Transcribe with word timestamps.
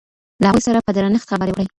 له 0.41 0.45
هغوی 0.49 0.61
سره 0.67 0.79
په 0.85 0.91
درنښت 0.97 1.27
خبرې 1.31 1.51
وکړئ. 1.53 1.65